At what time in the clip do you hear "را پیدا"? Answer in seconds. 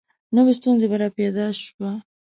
1.01-1.45